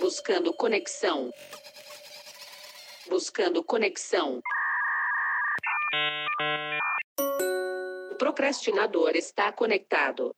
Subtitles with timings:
[0.00, 1.30] Buscando conexão.
[3.08, 4.40] Buscando conexão.
[8.10, 10.34] O procrastinador está conectado.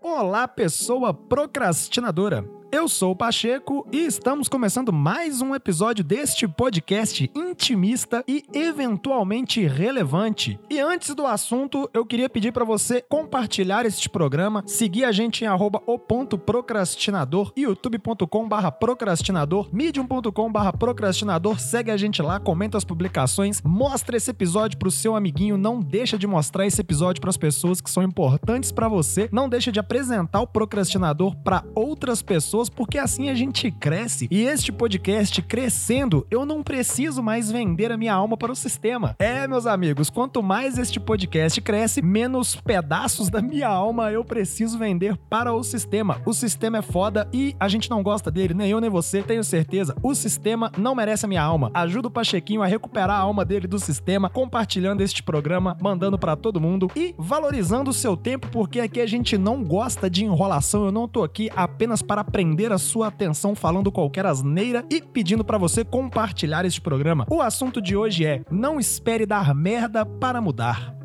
[0.00, 2.59] Olá, pessoa procrastinadora.
[2.72, 9.66] Eu sou o Pacheco e estamos começando mais um episódio deste podcast intimista e eventualmente
[9.66, 10.56] relevante.
[10.70, 15.42] E antes do assunto, eu queria pedir para você compartilhar este programa, seguir a gente
[15.42, 22.38] em arroba o ponto procrastinador, youtube.com barra procrastinador, medium.com barra procrastinador, segue a gente lá,
[22.38, 27.20] comenta as publicações, mostra esse episódio pro seu amiguinho, não deixa de mostrar esse episódio
[27.20, 31.64] para as pessoas que são importantes para você, não deixa de apresentar o procrastinador para
[31.74, 34.28] outras pessoas pessoas, porque assim a gente cresce.
[34.30, 39.16] E este podcast crescendo, eu não preciso mais vender a minha alma para o sistema.
[39.18, 44.78] É, meus amigos, quanto mais este podcast cresce, menos pedaços da minha alma eu preciso
[44.78, 46.20] vender para o sistema.
[46.26, 49.44] O sistema é foda e a gente não gosta dele, nem eu nem você, tenho
[49.44, 49.96] certeza.
[50.02, 51.70] O sistema não merece a minha alma.
[51.72, 56.36] Ajuda o Pachequinho a recuperar a alma dele do sistema, compartilhando este programa, mandando para
[56.36, 60.84] todo mundo e valorizando o seu tempo, porque aqui a gente não gosta de enrolação.
[60.84, 65.00] Eu não tô aqui apenas para aprender prender a sua atenção falando qualquer asneira e
[65.00, 67.24] pedindo para você compartilhar este programa.
[67.30, 70.96] O assunto de hoje é: não espere dar merda para mudar.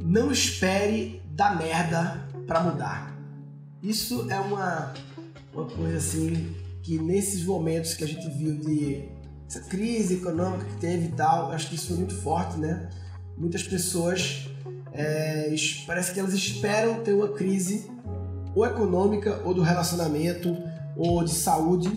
[0.00, 3.18] Não espere dar merda para mudar.
[3.82, 4.94] Isso é uma,
[5.52, 9.08] uma coisa assim que nesses momentos que a gente viu de
[9.48, 12.88] essa crise econômica que teve e tal, acho que isso foi muito forte, né?
[13.36, 14.48] Muitas pessoas
[14.92, 15.52] é,
[15.86, 17.90] parece que elas esperam ter uma crise
[18.54, 20.56] ou econômica, ou do relacionamento,
[20.96, 21.90] ou de saúde,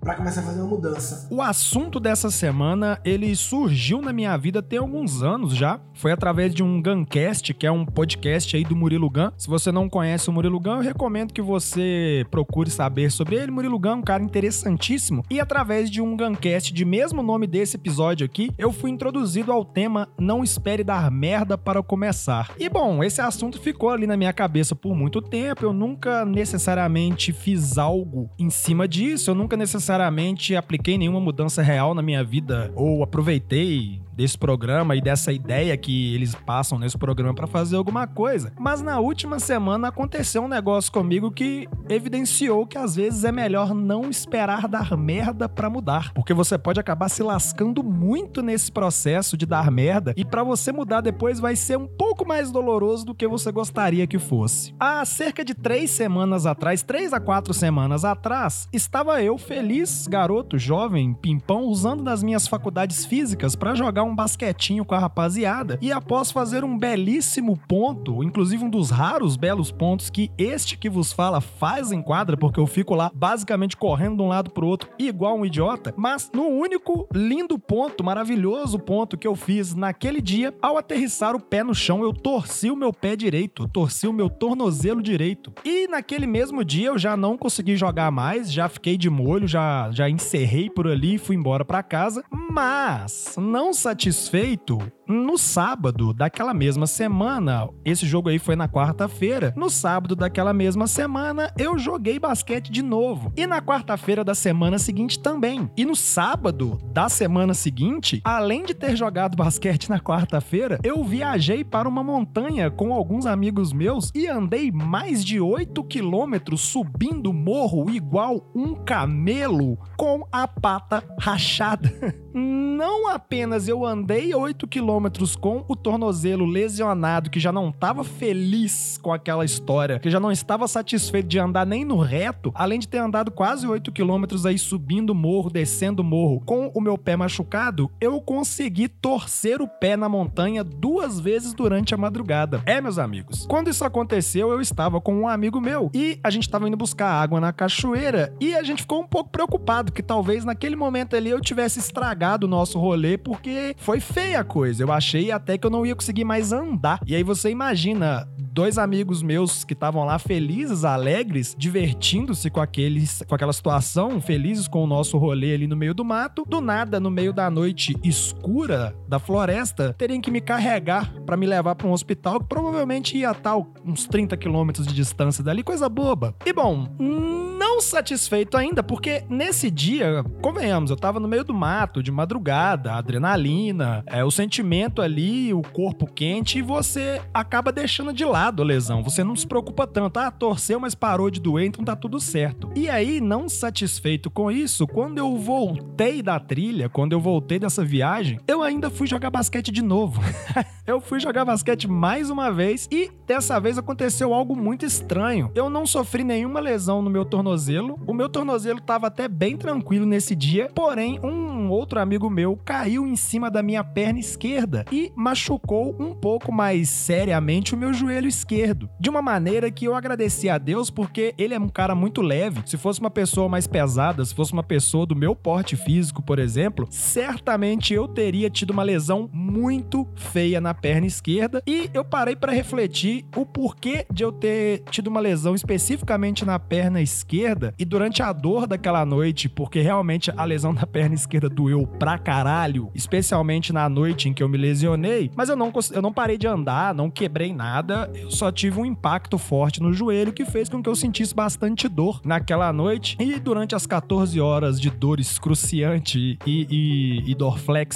[0.00, 1.28] para começar a fazer uma mudança.
[1.30, 5.78] O assunto dessa semana, ele surgiu na minha vida tem alguns anos já.
[5.92, 9.30] Foi através de um Guncast, que é um podcast aí do Murilo Gun.
[9.36, 13.50] Se você não conhece o Murilo Gun, eu recomendo que você procure saber sobre ele.
[13.50, 15.22] Murilo Gun é um cara interessantíssimo.
[15.28, 19.64] E através de um Guncast de mesmo nome desse episódio aqui, eu fui introduzido ao
[19.64, 22.52] tema Não espere dar merda para começar.
[22.58, 25.64] E bom, esse assunto ficou ali na minha cabeça por muito tempo.
[25.64, 29.30] Eu nunca necessariamente fiz algo em cima disso.
[29.30, 34.94] Eu nunca necessariamente necessariamente apliquei nenhuma mudança real na minha vida ou aproveitei desse programa
[34.94, 38.52] e dessa ideia que eles passam nesse programa para fazer alguma coisa.
[38.60, 43.72] Mas na última semana aconteceu um negócio comigo que evidenciou que às vezes é melhor
[43.72, 49.38] não esperar dar merda para mudar, porque você pode acabar se lascando muito nesse processo
[49.38, 53.14] de dar merda e para você mudar depois vai ser um pouco mais doloroso do
[53.14, 54.74] que você gostaria que fosse.
[54.78, 60.58] Há cerca de três semanas atrás, três a quatro semanas atrás, estava eu feliz, garoto,
[60.58, 65.78] jovem, pimpão, usando das minhas faculdades físicas para jogar um um basquetinho com a rapaziada
[65.80, 70.90] e após fazer um belíssimo ponto, inclusive um dos raros belos pontos que este que
[70.90, 74.66] vos fala faz em quadra, porque eu fico lá basicamente correndo de um lado pro
[74.66, 80.20] outro igual um idiota, mas no único lindo ponto, maravilhoso ponto que eu fiz naquele
[80.20, 84.12] dia, ao aterrissar o pé no chão, eu torci o meu pé direito, torci o
[84.12, 85.52] meu tornozelo direito.
[85.64, 89.90] E naquele mesmo dia eu já não consegui jogar mais, já fiquei de molho, já
[89.92, 94.78] já encerrei por ali fui embora para casa, mas não satisfeito satisfeito
[95.10, 97.68] no sábado daquela mesma semana.
[97.84, 99.52] Esse jogo aí foi na quarta-feira.
[99.56, 103.32] No sábado daquela mesma semana, eu joguei basquete de novo.
[103.36, 105.68] E na quarta-feira da semana seguinte também.
[105.76, 111.64] E no sábado da semana seguinte, além de ter jogado basquete na quarta-feira, eu viajei
[111.64, 117.90] para uma montanha com alguns amigos meus e andei mais de 8 quilômetros subindo morro
[117.90, 121.90] igual um camelo com a pata rachada.
[122.32, 128.98] Não apenas eu andei 8 quilômetros com o tornozelo lesionado, que já não estava feliz
[129.02, 132.88] com aquela história, que já não estava satisfeito de andar nem no reto, além de
[132.88, 137.90] ter andado quase 8 quilômetros aí subindo morro, descendo morro, com o meu pé machucado,
[138.00, 142.62] eu consegui torcer o pé na montanha duas vezes durante a madrugada.
[142.66, 146.44] É, meus amigos, quando isso aconteceu, eu estava com um amigo meu e a gente
[146.44, 150.44] estava indo buscar água na cachoeira e a gente ficou um pouco preocupado que talvez
[150.44, 154.82] naquele momento ali eu tivesse estragado o nosso rolê porque foi feia a coisa.
[154.82, 157.00] Eu achei até que eu não ia conseguir mais andar.
[157.06, 163.22] E aí você imagina dois amigos meus que estavam lá felizes, alegres, divertindo-se com aqueles,
[163.26, 166.44] com aquela situação, felizes com o nosso rolê ali no meio do mato.
[166.46, 171.46] Do nada, no meio da noite escura da floresta, teriam que me carregar para me
[171.46, 175.88] levar para um hospital que provavelmente ia estar uns 30 quilômetros de distância dali, coisa
[175.88, 176.34] boba.
[176.44, 182.02] E bom, não satisfeito ainda, porque nesse dia, convenhamos, eu tava no meio do mato,
[182.02, 188.24] de madrugada, adrenalina, é, o sentimento ali, o corpo quente, e você acaba deixando de
[188.24, 189.02] lado a lesão.
[189.02, 190.18] Você não se preocupa tanto.
[190.18, 192.70] Ah, torceu, mas parou de doer, então tá tudo certo.
[192.74, 197.84] E aí, não satisfeito com isso, quando eu voltei da trilha, quando eu voltei dessa
[197.84, 200.20] viagem, eu ainda fui jogar basquete de novo.
[200.86, 205.50] eu fui jogar basquete mais uma vez e dessa vez aconteceu algo muito estranho.
[205.54, 207.69] Eu não sofri nenhuma lesão no meu tornozelo.
[208.06, 213.06] O meu tornozelo estava até bem tranquilo nesse dia, porém um outro amigo meu caiu
[213.06, 218.28] em cima da minha perna esquerda e machucou um pouco mais seriamente o meu joelho
[218.28, 218.88] esquerdo.
[218.98, 222.62] De uma maneira que eu agradeci a Deus porque ele é um cara muito leve.
[222.66, 226.38] Se fosse uma pessoa mais pesada, se fosse uma pessoa do meu porte físico, por
[226.38, 232.36] exemplo, certamente eu teria tido uma lesão muito feia na perna esquerda e eu parei
[232.36, 237.84] para refletir o porquê de eu ter tido uma lesão especificamente na perna esquerda e
[237.84, 242.90] durante a dor daquela noite, porque realmente a lesão da perna esquerda doeu pra caralho,
[242.94, 246.46] especialmente na noite em que eu me lesionei, mas eu não, eu não parei de
[246.46, 250.82] andar, não quebrei nada, eu só tive um impacto forte no joelho que fez com
[250.82, 256.38] que eu sentisse bastante dor naquela noite e durante as 14 horas de dor excruciante
[256.46, 257.36] e, e, e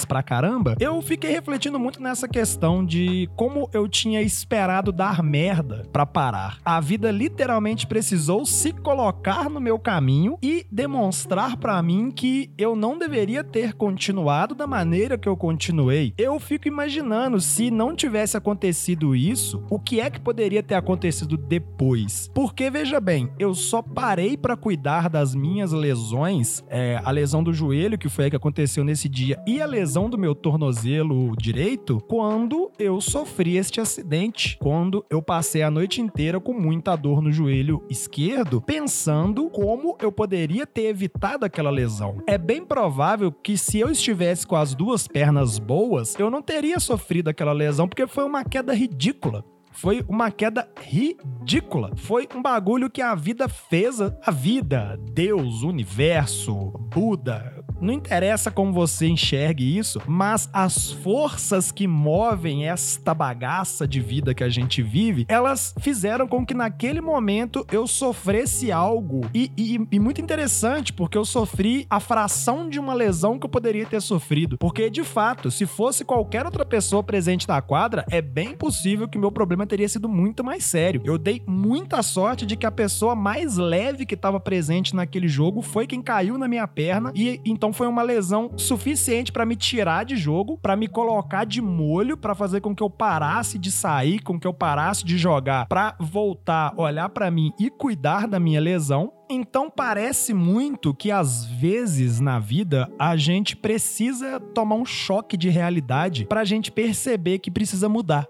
[0.07, 5.83] pra caramba, eu fiquei refletindo muito nessa questão de como eu tinha esperado dar merda
[5.91, 6.59] para parar.
[6.63, 12.75] A vida literalmente precisou se colocar no meu caminho e demonstrar para mim que eu
[12.75, 16.13] não deveria ter continuado da maneira que eu continuei.
[16.17, 21.37] Eu fico imaginando se não tivesse acontecido isso, o que é que poderia ter acontecido
[21.37, 22.29] depois?
[22.35, 27.53] Porque veja bem, eu só parei para cuidar das minhas lesões, é, a lesão do
[27.53, 32.01] joelho que foi a que aconteceu nesse dia e a lesão do meu tornozelo direito,
[32.09, 37.31] quando eu sofri este acidente, quando eu passei a noite inteira com muita dor no
[37.31, 42.21] joelho esquerdo, pensando como eu poderia ter evitado aquela lesão.
[42.27, 46.79] É bem provável que se eu estivesse com as duas pernas boas, eu não teria
[46.79, 49.43] sofrido aquela lesão porque foi uma queda ridícula.
[49.71, 51.91] Foi uma queda ridícula.
[51.97, 53.99] Foi um bagulho que a vida fez.
[53.99, 61.87] A vida, Deus, universo, Buda, não interessa como você enxergue isso, mas as forças que
[61.87, 67.65] movem esta bagaça de vida que a gente vive, elas fizeram com que naquele momento
[67.71, 69.21] eu sofresse algo.
[69.33, 73.49] E, e, e muito interessante, porque eu sofri a fração de uma lesão que eu
[73.49, 74.57] poderia ter sofrido.
[74.57, 79.17] Porque, de fato, se fosse qualquer outra pessoa presente na quadra, é bem possível que
[79.17, 81.01] meu problema teria sido muito mais sério.
[81.05, 85.61] Eu dei muita sorte de que a pessoa mais leve que estava presente naquele jogo
[85.61, 90.03] foi quem caiu na minha perna e então foi uma lesão suficiente para me tirar
[90.05, 94.19] de jogo, para me colocar de molho, para fazer com que eu parasse de sair,
[94.19, 98.59] com que eu parasse de jogar, para voltar, olhar para mim e cuidar da minha
[98.59, 99.11] lesão.
[99.29, 105.49] Então parece muito que às vezes na vida a gente precisa tomar um choque de
[105.49, 108.27] realidade para a gente perceber que precisa mudar.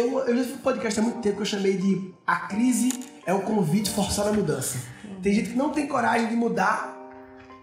[0.00, 3.04] Eu, eu já fiz um podcast há muito tempo que eu chamei de A Crise
[3.26, 4.78] é o convite forçado à mudança.
[5.22, 6.96] Tem gente que não tem coragem de mudar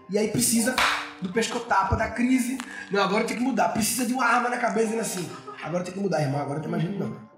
[0.08, 0.74] e aí precisa
[1.20, 2.58] do pescotapa, da crise.
[2.90, 3.70] Não, agora tem que mudar.
[3.70, 5.28] Precisa de uma arma na cabeça dizendo assim,
[5.62, 7.37] agora tem que mudar, irmão, agora tem mais gente não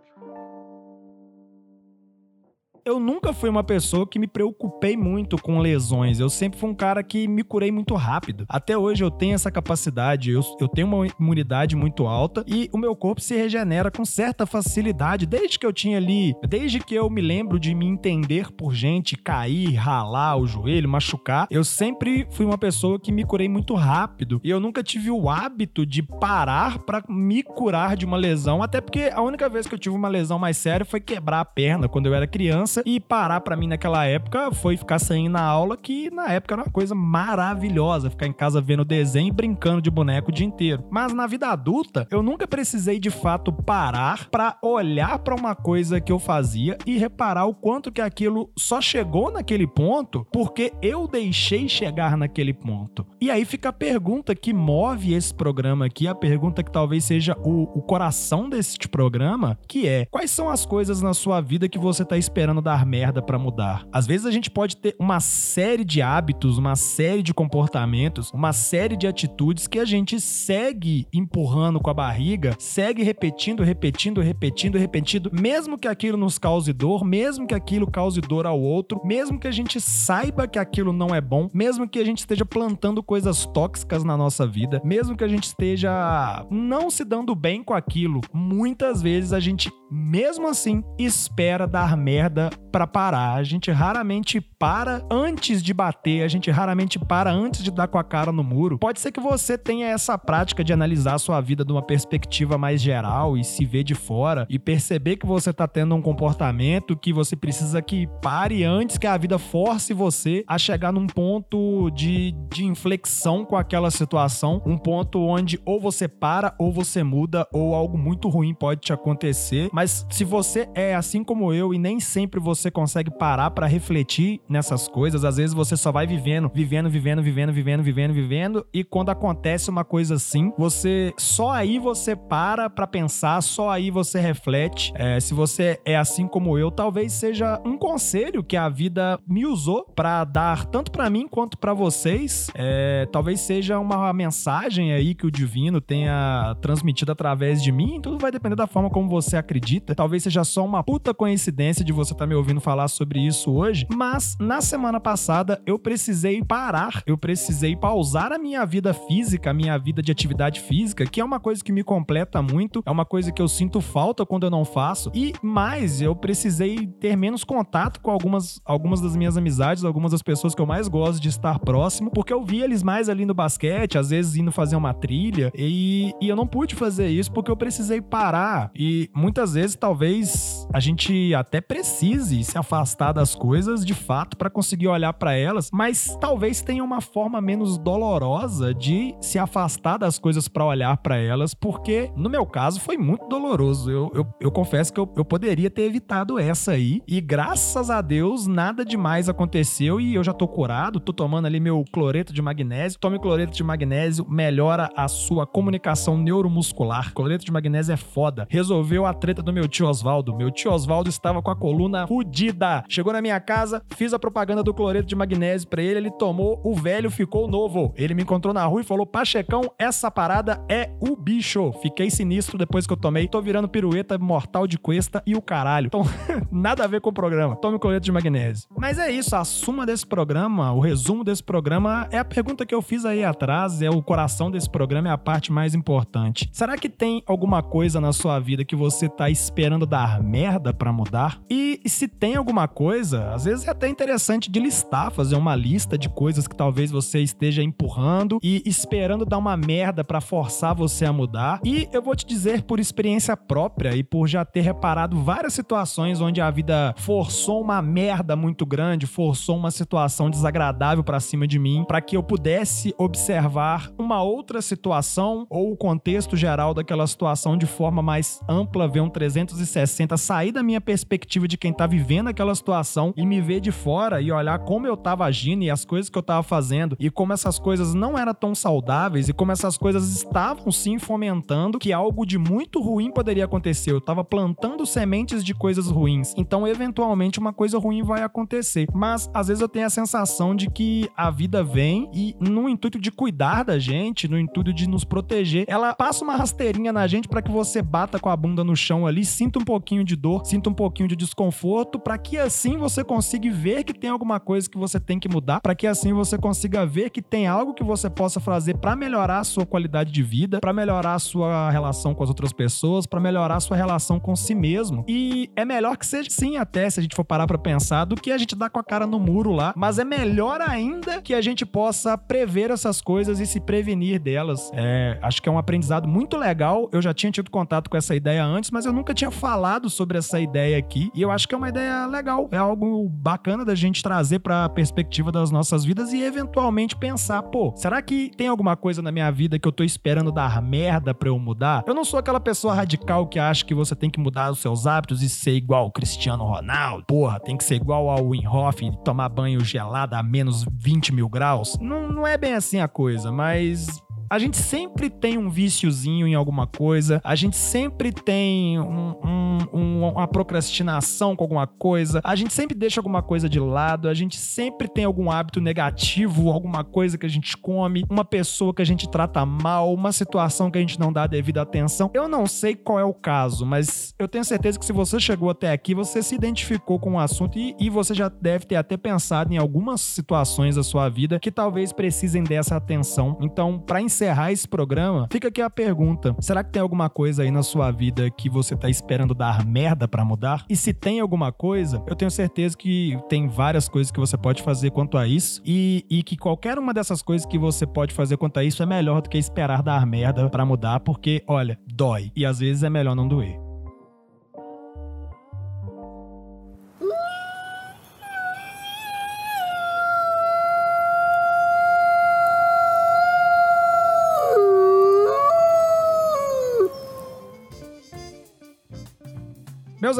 [2.84, 6.18] eu nunca fui uma pessoa que me preocupei muito com lesões.
[6.18, 8.44] Eu sempre fui um cara que me curei muito rápido.
[8.49, 12.78] Até hoje eu tenho essa capacidade, eu, eu tenho uma imunidade muito alta e o
[12.78, 15.26] meu corpo se regenera com certa facilidade.
[15.26, 19.16] Desde que eu tinha ali, desde que eu me lembro de me entender por gente,
[19.16, 24.40] cair, ralar o joelho, machucar, eu sempre fui uma pessoa que me curei muito rápido.
[24.42, 28.80] E eu nunca tive o hábito de parar para me curar de uma lesão, até
[28.80, 31.88] porque a única vez que eu tive uma lesão mais séria foi quebrar a perna
[31.88, 35.42] quando eu era criança criança e parar para mim naquela época foi ficar saindo na
[35.42, 39.82] aula, que na época era uma coisa maravilhosa, ficar em casa vendo desenho e brincando
[39.82, 40.84] de boneco o dia inteiro.
[40.90, 46.00] Mas na vida adulta, eu nunca precisei de fato parar para olhar para uma coisa
[46.00, 51.08] que eu fazia e reparar o quanto que aquilo só chegou naquele ponto porque eu
[51.08, 53.06] deixei chegar naquele ponto.
[53.20, 57.36] E aí fica a pergunta que move esse programa aqui, a pergunta que talvez seja
[57.42, 61.78] o, o coração desse programa, que é: quais são as coisas na sua vida que
[61.78, 63.86] você tá esperando esperando dar merda pra mudar.
[63.90, 68.52] Às vezes a gente pode ter uma série de hábitos, uma série de comportamentos, uma
[68.52, 74.78] série de atitudes que a gente segue empurrando com a barriga, segue repetindo, repetindo, repetindo,
[74.78, 79.38] repetindo, mesmo que aquilo nos cause dor, mesmo que aquilo cause dor ao outro, mesmo
[79.38, 83.02] que a gente saiba que aquilo não é bom, mesmo que a gente esteja plantando
[83.02, 87.74] coisas tóxicas na nossa vida, mesmo que a gente esteja não se dando bem com
[87.74, 93.35] aquilo, muitas vezes a gente, mesmo assim, espera dar merda para parar.
[93.35, 97.99] A gente raramente para antes de bater, a gente raramente para antes de dar com
[97.99, 98.78] a cara no muro.
[98.78, 102.57] Pode ser que você tenha essa prática de analisar a sua vida de uma perspectiva
[102.57, 106.97] mais geral e se ver de fora e perceber que você tá tendo um comportamento
[106.97, 111.90] que você precisa que pare antes que a vida force você a chegar num ponto
[111.90, 117.47] de, de inflexão com aquela situação, um ponto onde ou você para ou você muda
[117.52, 119.69] ou algo muito ruim pode te acontecer.
[119.73, 124.40] Mas se você é assim como eu e nem sempre você consegue parar para refletir
[124.49, 125.25] nessas coisas.
[125.25, 128.66] Às vezes você só vai vivendo, vivendo, vivendo, vivendo, vivendo, vivendo, vivendo.
[128.73, 133.90] E quando acontece uma coisa assim, você só aí você para pra pensar, só aí
[133.90, 134.92] você reflete.
[134.94, 139.47] É, se você é assim como eu, talvez seja um conselho que a vida me
[139.47, 142.50] usou para dar tanto para mim quanto para vocês.
[142.54, 148.00] É, talvez seja uma mensagem aí que o divino tenha transmitido através de mim.
[148.00, 149.94] Tudo vai depender da forma como você acredita.
[149.94, 153.50] Talvez seja só uma puta coincidência de você estar tá me ouvindo falar sobre isso
[153.50, 159.50] hoje, mas na semana passada eu precisei parar, eu precisei pausar a minha vida física,
[159.50, 162.90] a minha vida de atividade física, que é uma coisa que me completa muito, é
[162.90, 167.16] uma coisa que eu sinto falta quando eu não faço, e mais, eu precisei ter
[167.16, 171.20] menos contato com algumas, algumas das minhas amizades, algumas das pessoas que eu mais gosto
[171.20, 174.76] de estar próximo, porque eu vi eles mais ali no basquete, às vezes indo fazer
[174.76, 178.70] uma trilha, e, e eu não pude fazer isso porque eu precisei parar.
[178.76, 184.50] E muitas vezes, talvez, a gente até precise se afastar das coisas de fato para
[184.50, 190.18] conseguir olhar para elas, mas talvez tenha uma forma menos dolorosa de se afastar das
[190.18, 193.90] coisas para olhar para elas, porque no meu caso foi muito doloroso.
[193.90, 198.00] Eu, eu, eu confesso que eu, eu poderia ter evitado essa aí, e graças a
[198.00, 202.42] Deus nada demais aconteceu e eu já tô curado, tô tomando ali meu cloreto de
[202.42, 202.98] magnésio.
[202.98, 207.12] Tome cloreto de magnésio, melhora a sua comunicação neuromuscular.
[207.14, 208.46] Cloreto de magnésio é foda.
[208.50, 210.36] Resolveu a treta do meu tio Oswaldo.
[210.36, 212.82] Meu tio Oswaldo estava com a coluna fudida.
[212.88, 216.60] Chegou na minha casa, fiz a propaganda do cloreto de magnésio para ele, ele tomou,
[216.64, 217.94] o velho ficou novo.
[217.96, 221.72] Ele me encontrou na rua e falou: Pachecão, essa parada é o bicho.
[221.80, 223.28] Fiquei sinistro depois que eu tomei.
[223.28, 225.86] Tô virando pirueta mortal de cuesta e o caralho.
[225.86, 226.02] Então,
[226.50, 227.54] nada a ver com o programa.
[227.54, 228.68] Tome cloreto de magnésio.
[228.76, 232.74] Mas é isso, a suma desse programa, o resumo desse programa é a pergunta que
[232.74, 236.50] eu fiz aí atrás, é o coração desse programa, é a parte mais importante.
[236.52, 240.92] Será que tem alguma coisa na sua vida que você tá esperando dar merda para
[240.92, 241.40] mudar?
[241.48, 245.99] E se tem alguma coisa, às vezes é até interessante de listar, fazer uma lista
[245.99, 251.04] de coisas que talvez você esteja empurrando e esperando dar uma merda para forçar você
[251.04, 251.61] a mudar.
[251.62, 256.23] E eu vou te dizer por experiência própria e por já ter reparado várias situações
[256.23, 261.59] onde a vida forçou uma merda muito grande, forçou uma situação desagradável para cima de
[261.59, 267.59] mim, para que eu pudesse observar uma outra situação ou o contexto geral daquela situação
[267.59, 272.28] de forma mais ampla, ver um 360, sair da minha perspectiva de quem tá vivendo
[272.28, 275.82] aquela situação e me ver de fora e olhar como eu tava agindo e as
[275.82, 279.50] coisas que eu tava fazendo e como essas coisas não eram tão saudáveis e como
[279.50, 283.92] essas coisas estavam sim fomentando que algo de muito ruim poderia acontecer.
[283.92, 286.34] Eu tava plantando sementes de coisas ruins.
[286.37, 288.87] Então, eventualmente, uma coisa ruim vai acontecer.
[288.92, 292.99] Mas às vezes eu tenho a sensação de que a vida vem e, no intuito
[292.99, 297.26] de cuidar da gente, no intuito de nos proteger, ela passa uma rasteirinha na gente
[297.26, 300.44] para que você bata com a bunda no chão ali, sinta um pouquinho de dor,
[300.44, 304.68] sinta um pouquinho de desconforto, para que assim você consiga ver que tem alguma coisa
[304.68, 307.84] que você tem que mudar, para que assim você consiga ver que tem algo que
[307.84, 312.14] você possa fazer para melhorar a sua qualidade de vida, para melhorar a sua relação
[312.14, 315.04] com as outras pessoas, para melhorar a sua relação com si mesmo.
[315.08, 318.16] E é melhor que seja sim até se a gente for parar para pensar do
[318.16, 321.34] que a gente dar com a cara no muro lá, mas é melhor ainda que
[321.34, 324.70] a gente possa prever essas coisas e se prevenir delas.
[324.74, 326.88] É, acho que é um aprendizado muito legal.
[326.92, 330.18] Eu já tinha tido contato com essa ideia antes, mas eu nunca tinha falado sobre
[330.18, 331.10] essa ideia aqui.
[331.14, 334.64] E eu acho que é uma ideia legal, é algo bacana da gente trazer para
[334.64, 339.12] a perspectiva das nossas vidas e eventualmente pensar, pô, será que tem alguma coisa na
[339.12, 341.84] minha vida que eu tô esperando dar merda para eu mudar?
[341.86, 344.86] Eu não sou aquela pessoa radical que acha que você tem que mudar os seus
[344.86, 347.04] hábitos e ser igual o Cristiano Ronaldo.
[347.06, 351.28] Porra, tem que ser igual ao Winhoff e tomar banho gelado a menos 20 mil
[351.28, 351.76] graus.
[351.78, 354.00] Não, não é bem assim a coisa, mas
[354.30, 359.58] A gente sempre tem um viciozinho em alguma coisa, a gente sempre tem um, um,
[359.72, 364.14] um, uma procrastinação com alguma coisa, a gente sempre deixa alguma coisa de lado, a
[364.14, 368.80] gente sempre tem algum hábito negativo, alguma coisa que a gente come, uma pessoa que
[368.80, 372.08] a gente trata mal, uma situação que a gente não dá a devida atenção.
[372.14, 375.50] Eu não sei qual é o caso, mas eu tenho certeza que se você chegou
[375.50, 378.96] até aqui, você se identificou com o assunto e, e você já deve ter até
[378.96, 383.37] pensado em algumas situações da sua vida que talvez precisem dessa atenção.
[383.40, 387.62] Então, para esse programa, fica aqui a pergunta: será que tem alguma coisa aí na
[387.62, 390.64] sua vida que você tá esperando dar merda para mudar?
[390.68, 394.62] E se tem alguma coisa, eu tenho certeza que tem várias coisas que você pode
[394.62, 398.36] fazer quanto a isso e, e que qualquer uma dessas coisas que você pode fazer
[398.36, 402.30] quanto a isso é melhor do que esperar dar merda para mudar, porque, olha, dói.
[402.34, 403.69] E às vezes é melhor não doer.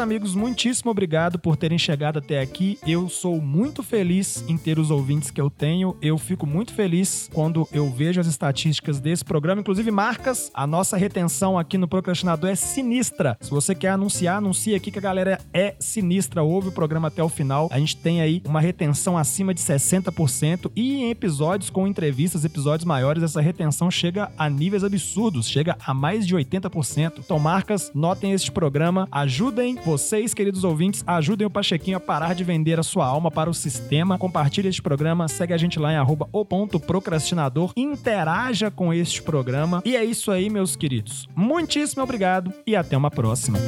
[0.01, 2.79] Amigos, muitíssimo obrigado por terem chegado até aqui.
[2.87, 5.97] Eu sou muito feliz em ter os ouvintes que eu tenho.
[6.01, 9.61] Eu fico muito feliz quando eu vejo as estatísticas desse programa.
[9.61, 13.37] Inclusive, marcas, a nossa retenção aqui no Procrastinador é sinistra.
[13.41, 16.43] Se você quer anunciar, anuncie aqui que a galera é sinistra.
[16.43, 17.69] Ouve o programa até o final.
[17.71, 22.87] A gente tem aí uma retenção acima de 60% e em episódios com entrevistas, episódios
[22.87, 27.19] maiores, essa retenção chega a níveis absurdos, chega a mais de 80%.
[27.19, 32.45] Então, marcas, notem este programa, ajudem vocês, queridos ouvintes, ajudem o Pachequinho a parar de
[32.45, 34.17] vender a sua alma para o sistema.
[34.17, 39.21] Compartilhe este programa, segue a gente lá em arroba o ponto procrastinador, interaja com este
[39.21, 39.83] programa.
[39.85, 41.27] E é isso aí, meus queridos.
[41.35, 43.59] Muitíssimo obrigado e até uma próxima.